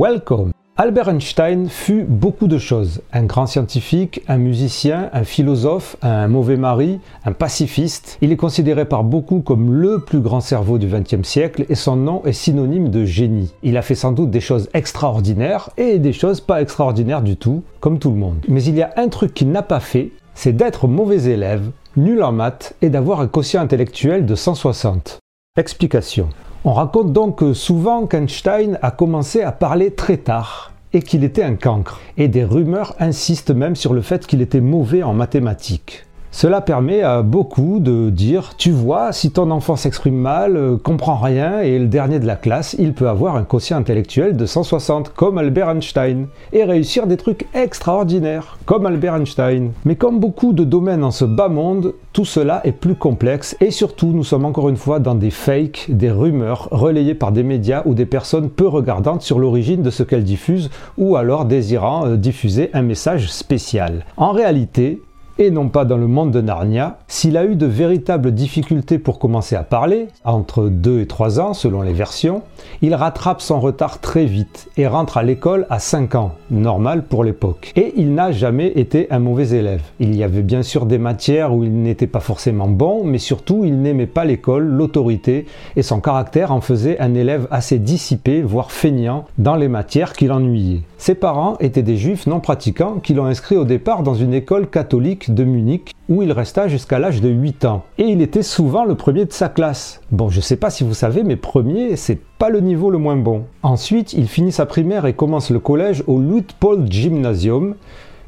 [0.00, 3.02] Welcome Albert Einstein fut beaucoup de choses.
[3.12, 8.16] Un grand scientifique, un musicien, un philosophe, un mauvais mari, un pacifiste.
[8.20, 11.96] Il est considéré par beaucoup comme le plus grand cerveau du XXe siècle et son
[11.96, 13.52] nom est synonyme de génie.
[13.64, 17.64] Il a fait sans doute des choses extraordinaires et des choses pas extraordinaires du tout,
[17.80, 18.38] comme tout le monde.
[18.46, 22.22] Mais il y a un truc qu'il n'a pas fait, c'est d'être mauvais élève, nul
[22.22, 25.18] en maths et d'avoir un quotient intellectuel de 160.
[25.56, 26.28] Explication.
[26.64, 31.54] On raconte donc souvent qu'Einstein a commencé à parler très tard et qu'il était un
[31.54, 32.00] cancre.
[32.16, 36.07] Et des rumeurs insistent même sur le fait qu'il était mauvais en mathématiques.
[36.30, 41.16] Cela permet à beaucoup de dire Tu vois, si ton enfant s'exprime mal, euh, comprend
[41.16, 44.46] rien et est le dernier de la classe, il peut avoir un quotient intellectuel de
[44.46, 49.72] 160, comme Albert Einstein, et réussir des trucs extraordinaires, comme Albert Einstein.
[49.84, 53.70] Mais comme beaucoup de domaines en ce bas monde, tout cela est plus complexe et
[53.70, 57.82] surtout, nous sommes encore une fois dans des fakes, des rumeurs relayées par des médias
[57.86, 62.16] ou des personnes peu regardantes sur l'origine de ce qu'elles diffusent ou alors désirant euh,
[62.16, 64.04] diffuser un message spécial.
[64.16, 65.00] En réalité,
[65.38, 69.18] et non pas dans le monde de Narnia, s'il a eu de véritables difficultés pour
[69.18, 72.42] commencer à parler, entre 2 et 3 ans selon les versions,
[72.82, 77.22] il rattrape son retard très vite et rentre à l'école à 5 ans, normal pour
[77.22, 77.72] l'époque.
[77.76, 79.82] Et il n'a jamais été un mauvais élève.
[80.00, 83.64] Il y avait bien sûr des matières où il n'était pas forcément bon, mais surtout
[83.64, 88.72] il n'aimait pas l'école, l'autorité, et son caractère en faisait un élève assez dissipé, voire
[88.72, 90.82] feignant, dans les matières qui l'ennuyaient.
[91.00, 94.68] Ses parents étaient des juifs non pratiquants qui l'ont inscrit au départ dans une école
[94.68, 97.84] catholique de Munich où il resta jusqu'à l'âge de 8 ans.
[97.98, 100.00] Et il était souvent le premier de sa classe.
[100.10, 103.16] Bon, je sais pas si vous savez, mais premier, c'est pas le niveau le moins
[103.16, 103.44] bon.
[103.62, 107.76] Ensuite, il finit sa primaire et commence le collège au Luitpold Gymnasium.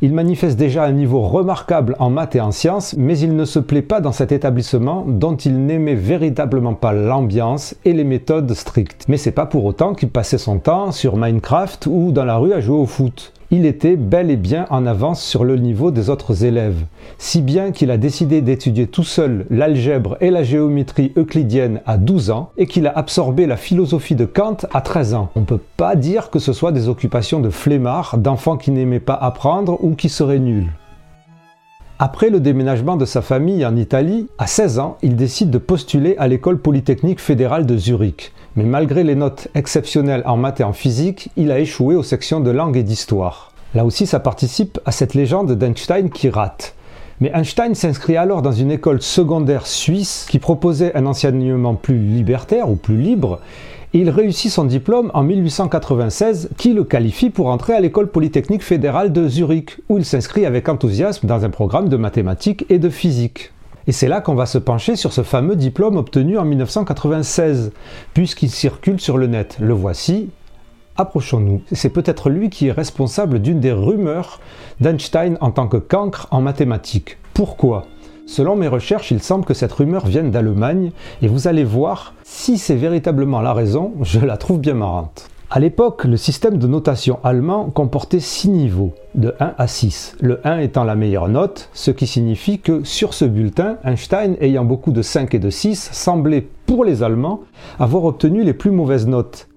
[0.03, 3.59] Il manifeste déjà un niveau remarquable en maths et en sciences, mais il ne se
[3.59, 9.05] plaît pas dans cet établissement dont il n'aimait véritablement pas l'ambiance et les méthodes strictes.
[9.09, 12.55] Mais c'est pas pour autant qu'il passait son temps sur Minecraft ou dans la rue
[12.55, 16.09] à jouer au foot il était bel et bien en avance sur le niveau des
[16.09, 16.85] autres élèves,
[17.19, 22.31] si bien qu'il a décidé d'étudier tout seul l'algèbre et la géométrie euclidienne à 12
[22.31, 25.31] ans et qu'il a absorbé la philosophie de Kant à 13 ans.
[25.35, 29.01] On ne peut pas dire que ce soit des occupations de flemmard, d'enfants qui n'aimaient
[29.01, 30.71] pas apprendre ou qui seraient nuls.
[32.03, 36.15] Après le déménagement de sa famille en Italie, à 16 ans, il décide de postuler
[36.17, 38.33] à l'école polytechnique fédérale de Zurich.
[38.57, 42.41] Mais malgré les notes exceptionnelles en maths et en physique, il a échoué aux sections
[42.41, 43.53] de langue et d'histoire.
[43.75, 46.75] Là aussi, ça participe à cette légende d'Einstein qui rate.
[47.21, 52.71] Mais Einstein s'inscrit alors dans une école secondaire suisse qui proposait un enseignement plus libertaire
[52.71, 53.41] ou plus libre
[53.93, 59.13] il réussit son diplôme en 1896 qui le qualifie pour entrer à l'école polytechnique fédérale
[59.13, 63.53] de Zurich, où il s'inscrit avec enthousiasme dans un programme de mathématiques et de physique.
[63.89, 67.73] Et c'est là qu'on va se pencher sur ce fameux diplôme obtenu en 1996,
[68.15, 69.57] puisqu'il circule sur le net.
[69.59, 70.31] Le voici,
[70.97, 71.63] approchons-nous.
[71.73, 74.39] C'est peut-être lui qui est responsable d'une des rumeurs
[74.79, 77.19] d'Einstein en tant que cancre en mathématiques.
[77.35, 77.87] Pourquoi?
[78.27, 80.93] Selon mes recherches, il semble que cette rumeur vienne d'Allemagne,
[81.23, 85.29] et vous allez voir, si c'est véritablement la raison, je la trouve bien marrante.
[85.53, 90.41] À l'époque, le système de notation allemand comportait 6 niveaux, de 1 à 6, le
[90.47, 94.93] 1 étant la meilleure note, ce qui signifie que sur ce bulletin, Einstein, ayant beaucoup
[94.93, 97.41] de 5 et de 6, semblait, pour les Allemands,
[97.81, 99.49] avoir obtenu les plus mauvaises notes.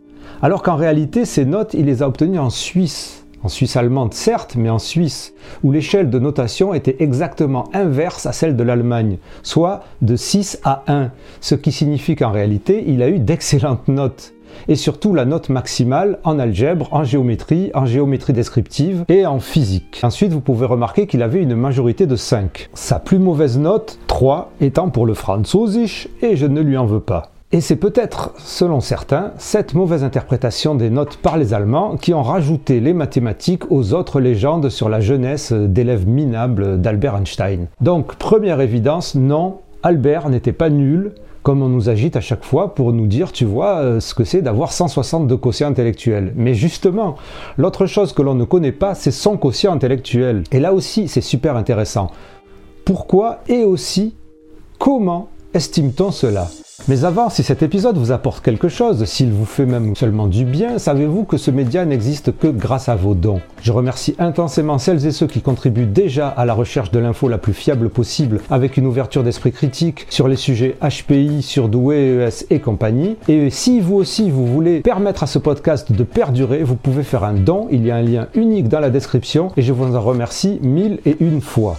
[0.42, 4.56] Alors qu'en réalité, ces notes, il les a obtenues en Suisse, en Suisse allemande certes,
[4.56, 5.34] mais en Suisse,
[5.64, 10.84] où l'échelle de notation était exactement inverse à celle de l'Allemagne, soit de 6 à
[10.88, 11.12] 1,
[11.42, 14.34] ce qui signifie qu'en réalité, il a eu d'excellentes notes.
[14.68, 20.00] Et surtout la note maximale en algèbre, en géométrie, en géométrie descriptive et en physique.
[20.04, 22.70] Ensuite, vous pouvez remarquer qu'il avait une majorité de 5.
[22.74, 27.00] Sa plus mauvaise note, 3, étant pour le Französisch, et je ne lui en veux
[27.00, 27.33] pas.
[27.54, 32.24] Et c'est peut-être, selon certains, cette mauvaise interprétation des notes par les Allemands qui ont
[32.24, 37.68] rajouté les mathématiques aux autres légendes sur la jeunesse d'élèves minables d'Albert Einstein.
[37.80, 41.12] Donc, première évidence, non, Albert n'était pas nul,
[41.44, 44.24] comme on nous agite à chaque fois pour nous dire, tu vois, euh, ce que
[44.24, 46.34] c'est d'avoir 160 de quotient intellectuel.
[46.36, 47.18] Mais justement,
[47.58, 50.44] l'autre chose que l'on ne connaît pas, c'est son quotient intellectuel.
[50.52, 52.10] Et là aussi, c'est super intéressant.
[52.84, 54.16] Pourquoi et aussi
[54.80, 56.48] comment estime-t-on cela?
[56.90, 60.44] Mais avant, si cet épisode vous apporte quelque chose, s'il vous fait même seulement du
[60.44, 63.40] bien, savez-vous que ce média n'existe que grâce à vos dons?
[63.62, 67.38] Je remercie intensément celles et ceux qui contribuent déjà à la recherche de l'info la
[67.38, 72.60] plus fiable possible avec une ouverture d'esprit critique sur les sujets HPI, surdoué, ES et
[72.60, 73.16] compagnie.
[73.30, 77.24] Et si vous aussi vous voulez permettre à ce podcast de perdurer, vous pouvez faire
[77.24, 80.02] un don, il y a un lien unique dans la description et je vous en
[80.02, 81.78] remercie mille et une fois.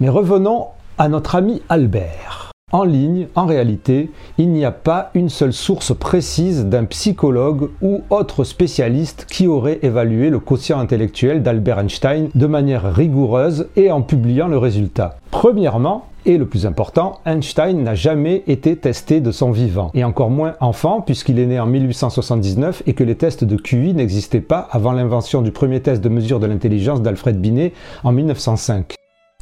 [0.00, 0.66] Mais revenons
[0.98, 2.45] à notre ami Albert.
[2.72, 8.02] En ligne, en réalité, il n'y a pas une seule source précise d'un psychologue ou
[8.10, 14.02] autre spécialiste qui aurait évalué le quotient intellectuel d'Albert Einstein de manière rigoureuse et en
[14.02, 15.16] publiant le résultat.
[15.30, 20.30] Premièrement, et le plus important, Einstein n'a jamais été testé de son vivant, et encore
[20.30, 24.66] moins enfant puisqu'il est né en 1879 et que les tests de QI n'existaient pas
[24.72, 28.96] avant l'invention du premier test de mesure de l'intelligence d'Alfred Binet en 1905.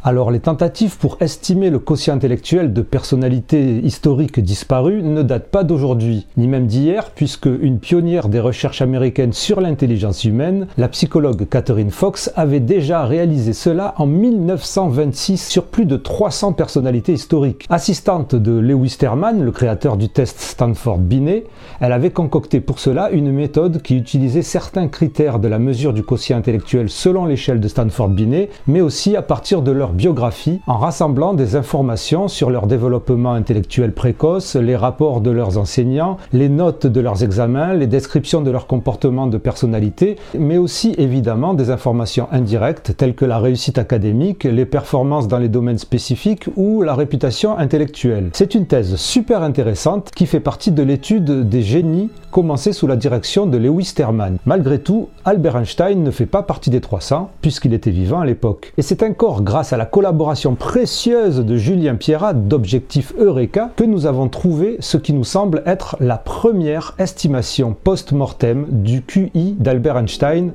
[0.06, 5.64] Alors les tentatives pour estimer le quotient intellectuel de personnalités historiques disparues ne datent pas
[5.64, 11.48] d'aujourd'hui, ni même d'hier, puisque une pionnière des recherches américaines sur l'intelligence humaine, la psychologue
[11.48, 17.64] Catherine Fox, avait déjà réalisé cela en 1926 sur plus de 300 personnalités historiques.
[17.70, 21.46] Assistante de Lewis Terman, le créateur du test Stanford-Binet,
[21.80, 26.02] elle avait concocté pour cela une méthode qui utilisait certains critères de la mesure du
[26.02, 31.32] quotient intellectuel selon l'échelle de Stanford-Binet, mais aussi à partir de leur biographie en rassemblant
[31.32, 37.00] des informations sur leur développement intellectuel précoce, les rapports de leurs enseignants, les notes de
[37.00, 42.96] leurs examens, les descriptions de leur comportement de personnalité, mais aussi évidemment des informations indirectes
[42.96, 48.30] telles que la réussite académique, les performances dans les domaines spécifiques ou la réputation intellectuelle.
[48.32, 52.96] C'est une thèse super intéressante qui fait partie de l'étude des génies commencée sous la
[52.96, 54.38] direction de Lewis Terman.
[54.44, 58.72] Malgré tout, Albert Einstein ne fait pas partie des 300 puisqu'il était vivant à l'époque.
[58.76, 64.06] Et c'est encore grâce à la collaboration précieuse de Julien Pierrat d'Objectif Eureka que nous
[64.06, 70.52] avons trouvé ce qui nous semble être la première estimation post-mortem du QI d'Albert Einstein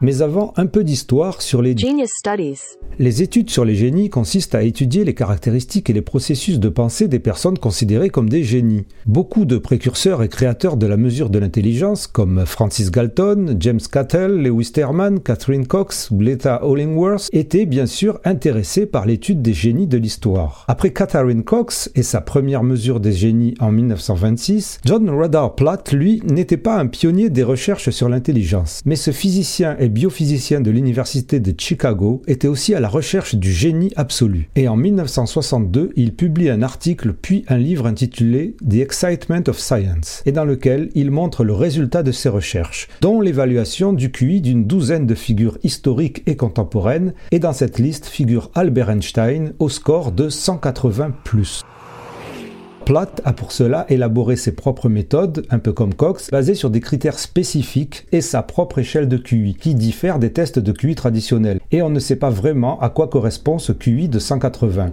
[0.00, 2.60] mais avant, un peu d'histoire sur les Genius Studies.
[2.98, 7.08] Les études sur les génies consistent à étudier les caractéristiques et les processus de pensée
[7.08, 8.84] des personnes considérées comme des génies.
[9.06, 14.42] Beaucoup de précurseurs et créateurs de la mesure de l'intelligence, comme Francis Galton, James Cattell,
[14.42, 19.86] Lewis Terman, Catherine Cox ou Leta Hollingworth, étaient bien sûr intéressés par l'étude des génies
[19.86, 20.64] de l'histoire.
[20.68, 26.22] Après Catherine Cox et sa première mesure des génies en 1926, John Radar Platt, lui,
[26.28, 31.40] n'était pas un pionnier des recherches sur l'intelligence, mais ce physicien et biophysicien de l'Université
[31.40, 34.48] de Chicago, était aussi à la recherche du génie absolu.
[34.56, 40.22] Et en 1962, il publie un article puis un livre intitulé The Excitement of Science,
[40.26, 44.66] et dans lequel il montre le résultat de ses recherches, dont l'évaluation du QI d'une
[44.66, 50.12] douzaine de figures historiques et contemporaines, et dans cette liste figure Albert Einstein au score
[50.12, 51.64] de 180 +.
[52.84, 56.80] Platt a pour cela élaboré ses propres méthodes, un peu comme Cox, basées sur des
[56.80, 61.60] critères spécifiques et sa propre échelle de QI, qui diffère des tests de QI traditionnels.
[61.72, 64.92] Et on ne sait pas vraiment à quoi correspond ce QI de 180.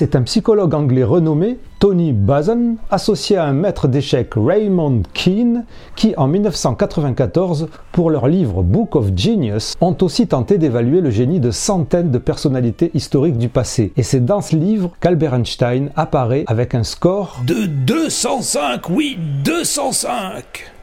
[0.00, 6.14] C'est un psychologue anglais renommé, Tony Buzan, associé à un maître d'échecs Raymond Keane, qui
[6.16, 11.50] en 1994, pour leur livre Book of Genius, ont aussi tenté d'évaluer le génie de
[11.50, 13.92] centaines de personnalités historiques du passé.
[13.98, 20.79] Et c'est dans ce livre qu'Albert Einstein apparaît avec un score de 205, oui, 205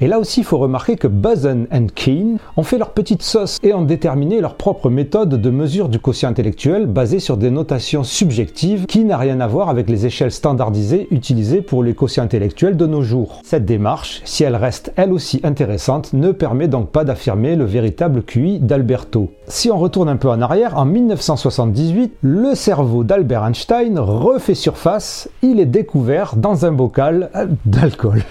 [0.00, 3.58] et là aussi, il faut remarquer que Buzzen and Keane ont fait leur petite sauce
[3.62, 8.02] et ont déterminé leur propre méthode de mesure du quotient intellectuel basée sur des notations
[8.02, 12.76] subjectives qui n'a rien à voir avec les échelles standardisées utilisées pour les quotients intellectuels
[12.76, 13.40] de nos jours.
[13.44, 18.22] Cette démarche, si elle reste elle aussi intéressante, ne permet donc pas d'affirmer le véritable
[18.22, 19.30] QI d'Alberto.
[19.46, 25.28] Si on retourne un peu en arrière, en 1978, le cerveau d'Albert Einstein refait surface,
[25.42, 27.30] il est découvert dans un bocal
[27.66, 28.22] d'alcool.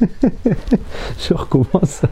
[1.18, 2.02] je recommence.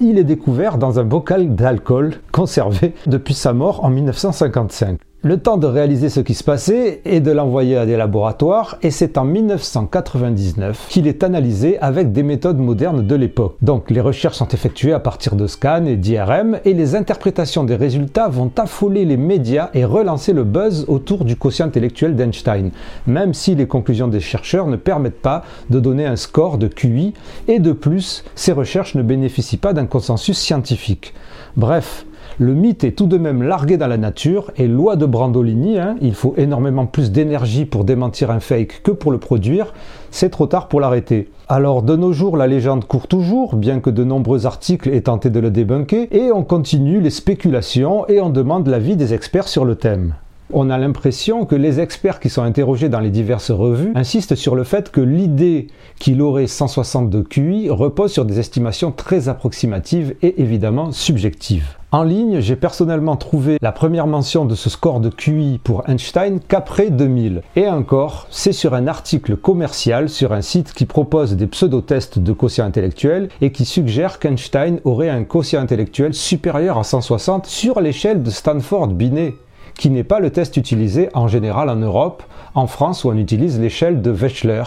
[0.00, 5.56] Il est découvert dans un bocal d'alcool conservé depuis sa mort en 1955 le temps
[5.56, 9.24] de réaliser ce qui se passait et de l'envoyer à des laboratoires, et c'est en
[9.24, 13.56] 1999 qu'il est analysé avec des méthodes modernes de l'époque.
[13.60, 17.74] Donc les recherches sont effectuées à partir de scans et d'IRM, et les interprétations des
[17.74, 22.70] résultats vont affoler les médias et relancer le buzz autour du quotient intellectuel d'Einstein,
[23.08, 27.14] même si les conclusions des chercheurs ne permettent pas de donner un score de QI,
[27.48, 31.14] et de plus, ces recherches ne bénéficient pas d'un consensus scientifique.
[31.56, 32.06] Bref,
[32.38, 35.96] le mythe est tout de même largué dans la nature et loi de Brandolini, hein,
[36.02, 39.72] il faut énormément plus d'énergie pour démentir un fake que pour le produire,
[40.10, 41.30] c'est trop tard pour l'arrêter.
[41.48, 45.30] Alors de nos jours, la légende court toujours, bien que de nombreux articles aient tenté
[45.30, 49.64] de le débunker, et on continue les spéculations et on demande l'avis des experts sur
[49.64, 50.14] le thème.
[50.52, 54.54] On a l'impression que les experts qui sont interrogés dans les diverses revues insistent sur
[54.54, 55.66] le fait que l'idée
[55.98, 61.74] qu'il aurait 160 de QI repose sur des estimations très approximatives et évidemment subjectives.
[61.90, 66.38] En ligne, j'ai personnellement trouvé la première mention de ce score de QI pour Einstein
[66.46, 67.42] qu'après 2000.
[67.56, 72.32] Et encore, c'est sur un article commercial sur un site qui propose des pseudo-tests de
[72.32, 78.22] quotient intellectuel et qui suggère qu'Einstein aurait un quotient intellectuel supérieur à 160 sur l'échelle
[78.22, 79.34] de Stanford Binet
[79.78, 82.22] qui n'est pas le test utilisé en général en Europe,
[82.54, 84.62] en France où on utilise l'échelle de Wechsler,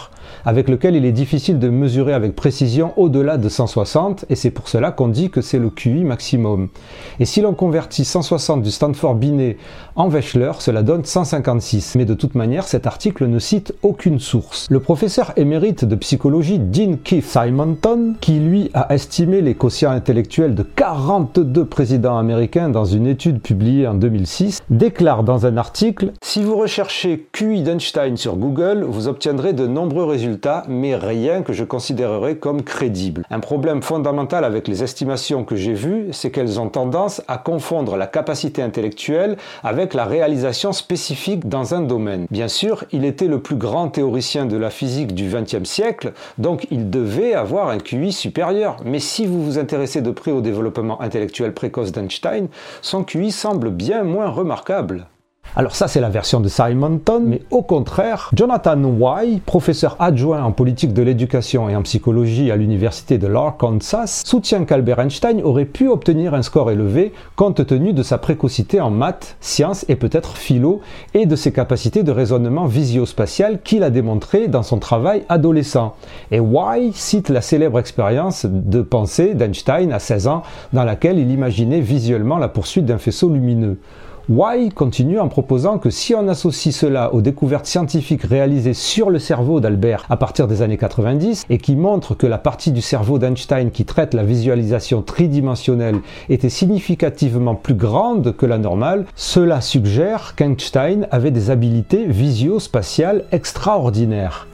[0.45, 4.67] avec lequel il est difficile de mesurer avec précision au-delà de 160, et c'est pour
[4.67, 6.69] cela qu'on dit que c'est le QI maximum.
[7.19, 9.57] Et si l'on convertit 160 du Stanford Binet
[9.95, 11.95] en Wechsler, cela donne 156.
[11.95, 14.67] Mais de toute manière, cet article ne cite aucune source.
[14.69, 20.53] Le professeur émérite de psychologie Dean Keith Simonton, qui lui a estimé les quotients intellectuels
[20.53, 26.43] de 42 présidents américains dans une étude publiée en 2006, déclare dans un article Si
[26.43, 31.63] vous recherchez QI d'Einstein sur Google, vous obtiendrez de nombreux résultats, mais rien que je
[31.63, 33.23] considérerais comme crédible.
[33.29, 37.95] Un problème fondamental avec les estimations que j'ai vues, c'est qu'elles ont tendance à confondre
[37.95, 42.25] la capacité intellectuelle avec la réalisation spécifique dans un domaine.
[42.29, 46.67] Bien sûr, il était le plus grand théoricien de la physique du XXe siècle, donc
[46.71, 48.75] il devait avoir un QI supérieur.
[48.83, 52.49] Mais si vous vous intéressez de près au développement intellectuel précoce d'Einstein,
[52.81, 54.88] son QI semble bien moins remarquable.
[55.55, 60.51] Alors ça c'est la version de Simonton, mais au contraire, Jonathan Wye, professeur adjoint en
[60.51, 65.87] politique de l'éducation et en psychologie à l'université de l'Arkansas, soutient qu'Albert Einstein aurait pu
[65.87, 70.81] obtenir un score élevé compte tenu de sa précocité en maths, sciences et peut-être philo,
[71.15, 75.95] et de ses capacités de raisonnement visio-spatial qu'il a démontré dans son travail adolescent.
[76.31, 81.31] Et Wye cite la célèbre expérience de pensée d'Einstein à 16 ans dans laquelle il
[81.31, 83.77] imaginait visuellement la poursuite d'un faisceau lumineux.
[84.29, 89.17] Why continue en proposant que si on associe cela aux découvertes scientifiques réalisées sur le
[89.17, 93.17] cerveau d'Albert à partir des années 90 et qui montrent que la partie du cerveau
[93.17, 100.35] d'Einstein qui traite la visualisation tridimensionnelle était significativement plus grande que la normale, cela suggère
[100.35, 104.45] qu'Einstein avait des habiletés visio-spatiales extraordinaires.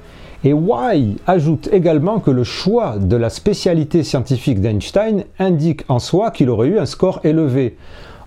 [0.46, 6.32] Et Why ajoute également que le choix de la spécialité scientifique d'Einstein indique en soi
[6.32, 7.76] qu'il aurait eu un score élevé.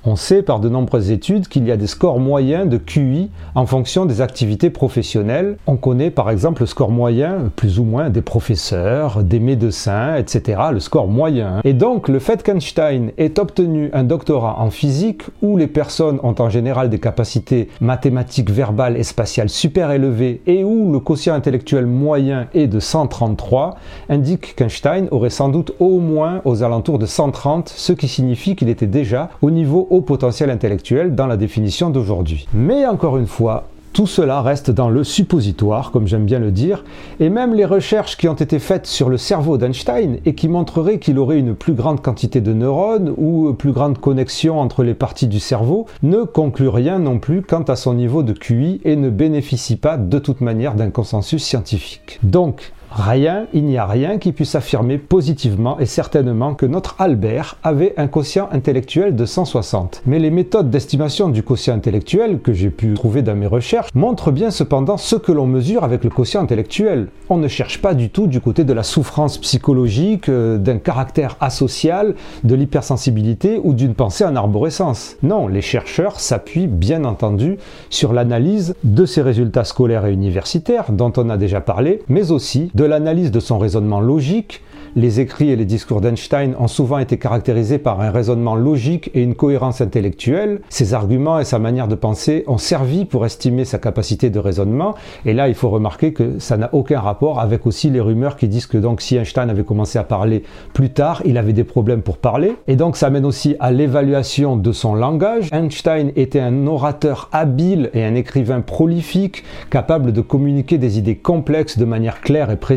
[0.05, 3.67] On sait par de nombreuses études qu'il y a des scores moyens de QI en
[3.67, 5.57] fonction des activités professionnelles.
[5.67, 10.61] On connaît par exemple le score moyen, plus ou moins, des professeurs, des médecins, etc.
[10.73, 11.61] Le score moyen.
[11.65, 16.35] Et donc le fait qu'Einstein ait obtenu un doctorat en physique, où les personnes ont
[16.39, 21.87] en général des capacités mathématiques, verbales et spatiales super élevées, et où le quotient intellectuel
[21.87, 23.77] moyen est de 133,
[24.09, 28.69] indique qu'Einstein aurait sans doute au moins aux alentours de 130, ce qui signifie qu'il
[28.69, 32.47] était déjà au niveau potentiel intellectuel dans la définition d'aujourd'hui.
[32.55, 36.85] Mais encore une fois, tout cela reste dans le suppositoire, comme j'aime bien le dire,
[37.19, 40.99] et même les recherches qui ont été faites sur le cerveau d'Einstein et qui montreraient
[40.99, 45.27] qu'il aurait une plus grande quantité de neurones ou plus grande connexion entre les parties
[45.27, 49.11] du cerveau ne concluent rien non plus quant à son niveau de QI et ne
[49.11, 52.21] bénéficient pas de toute manière d'un consensus scientifique.
[52.23, 57.57] Donc, Rien, il n'y a rien qui puisse affirmer positivement et certainement que notre Albert
[57.63, 60.03] avait un quotient intellectuel de 160.
[60.07, 64.33] Mais les méthodes d'estimation du quotient intellectuel que j'ai pu trouver dans mes recherches montrent
[64.33, 67.09] bien cependant ce que l'on mesure avec le quotient intellectuel.
[67.29, 71.37] On ne cherche pas du tout du côté de la souffrance psychologique, euh, d'un caractère
[71.41, 72.15] asocial,
[72.45, 75.17] de l'hypersensibilité ou d'une pensée en arborescence.
[75.23, 77.59] Non, les chercheurs s'appuient bien entendu
[77.91, 82.71] sur l'analyse de ces résultats scolaires et universitaires dont on a déjà parlé, mais aussi
[82.79, 84.63] de l'analyse de son raisonnement logique,
[84.97, 89.23] les écrits et les discours d'Einstein ont souvent été caractérisés par un raisonnement logique et
[89.23, 90.61] une cohérence intellectuelle.
[90.71, 94.95] Ses arguments et sa manière de penser ont servi pour estimer sa capacité de raisonnement.
[95.27, 98.49] Et là, il faut remarquer que ça n'a aucun rapport avec aussi les rumeurs qui
[98.49, 100.43] disent que donc si Einstein avait commencé à parler
[100.73, 102.57] plus tard, il avait des problèmes pour parler.
[102.67, 105.49] Et donc ça mène aussi à l'évaluation de son langage.
[105.53, 111.77] Einstein était un orateur habile et un écrivain prolifique, capable de communiquer des idées complexes
[111.77, 112.68] de manière claire et précise.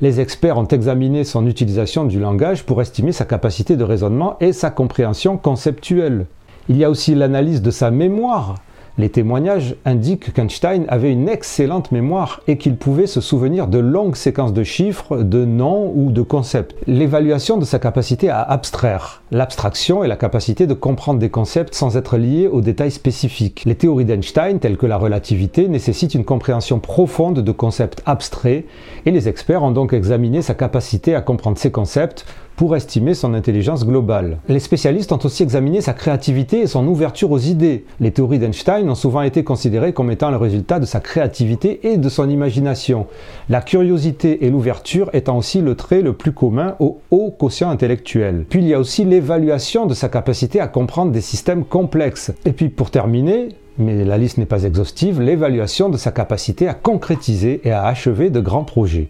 [0.00, 4.52] Les experts ont examiné son utilisation du langage pour estimer sa capacité de raisonnement et
[4.52, 6.26] sa compréhension conceptuelle.
[6.68, 8.56] Il y a aussi l'analyse de sa mémoire.
[8.98, 14.16] Les témoignages indiquent qu'Einstein avait une excellente mémoire et qu'il pouvait se souvenir de longues
[14.16, 16.74] séquences de chiffres, de noms ou de concepts.
[16.86, 19.22] L'évaluation de sa capacité à abstraire.
[19.30, 23.64] L'abstraction est la capacité de comprendre des concepts sans être lié aux détails spécifiques.
[23.66, 28.64] Les théories d'Einstein, telles que la relativité, nécessitent une compréhension profonde de concepts abstraits
[29.04, 32.24] et les experts ont donc examiné sa capacité à comprendre ces concepts
[32.56, 34.38] pour estimer son intelligence globale.
[34.48, 37.84] Les spécialistes ont aussi examiné sa créativité et son ouverture aux idées.
[38.00, 41.98] Les théories d'Einstein ont souvent été considérées comme étant le résultat de sa créativité et
[41.98, 43.06] de son imagination.
[43.48, 48.46] La curiosité et l'ouverture étant aussi le trait le plus commun au haut quotient intellectuel.
[48.48, 52.32] Puis il y a aussi l'évaluation de sa capacité à comprendre des systèmes complexes.
[52.44, 56.74] Et puis pour terminer, mais la liste n'est pas exhaustive, l'évaluation de sa capacité à
[56.74, 59.08] concrétiser et à achever de grands projets.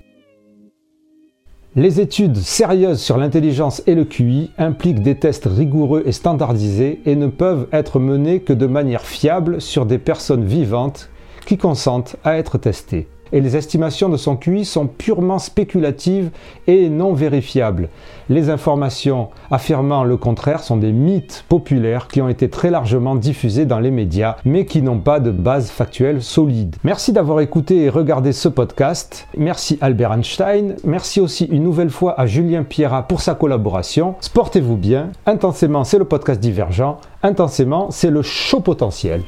[1.78, 7.16] Les études sérieuses sur l'intelligence et le QI impliquent des tests rigoureux et standardisés et
[7.16, 11.10] ne peuvent être menés que de manière fiable sur des personnes vivantes
[11.44, 16.30] qui consentent à être testées et les estimations de son QI sont purement spéculatives
[16.66, 17.88] et non vérifiables.
[18.28, 23.66] Les informations affirmant le contraire sont des mythes populaires qui ont été très largement diffusés
[23.66, 26.76] dans les médias, mais qui n'ont pas de base factuelle solide.
[26.82, 29.28] Merci d'avoir écouté et regardé ce podcast.
[29.36, 30.76] Merci Albert Einstein.
[30.84, 34.16] Merci aussi une nouvelle fois à Julien Pierrat pour sa collaboration.
[34.20, 35.10] Sportez-vous bien.
[35.26, 36.98] Intensément, c'est le podcast divergent.
[37.22, 39.22] Intensément, c'est le show potentiel.